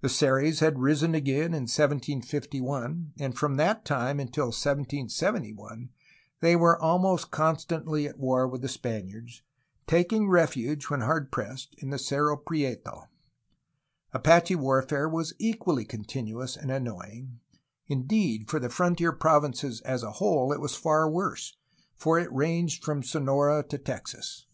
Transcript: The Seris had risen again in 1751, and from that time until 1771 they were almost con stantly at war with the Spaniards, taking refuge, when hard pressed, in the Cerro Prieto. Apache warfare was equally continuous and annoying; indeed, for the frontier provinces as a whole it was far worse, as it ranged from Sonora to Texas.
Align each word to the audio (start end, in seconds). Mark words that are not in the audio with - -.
The 0.00 0.08
Seris 0.08 0.60
had 0.60 0.78
risen 0.78 1.14
again 1.14 1.52
in 1.52 1.64
1751, 1.68 3.12
and 3.18 3.36
from 3.36 3.56
that 3.58 3.84
time 3.84 4.18
until 4.18 4.46
1771 4.46 5.90
they 6.40 6.56
were 6.56 6.80
almost 6.80 7.30
con 7.30 7.56
stantly 7.56 8.08
at 8.08 8.18
war 8.18 8.48
with 8.48 8.62
the 8.62 8.68
Spaniards, 8.68 9.42
taking 9.86 10.26
refuge, 10.30 10.84
when 10.84 11.02
hard 11.02 11.30
pressed, 11.30 11.74
in 11.82 11.90
the 11.90 11.98
Cerro 11.98 12.38
Prieto. 12.38 13.08
Apache 14.14 14.56
warfare 14.56 15.06
was 15.06 15.34
equally 15.38 15.84
continuous 15.84 16.56
and 16.56 16.70
annoying; 16.70 17.40
indeed, 17.88 18.48
for 18.48 18.58
the 18.58 18.70
frontier 18.70 19.12
provinces 19.12 19.82
as 19.82 20.02
a 20.02 20.12
whole 20.12 20.50
it 20.50 20.62
was 20.62 20.76
far 20.76 21.10
worse, 21.10 21.58
as 22.06 22.22
it 22.24 22.32
ranged 22.32 22.82
from 22.82 23.02
Sonora 23.02 23.62
to 23.68 23.76
Texas. 23.76 24.46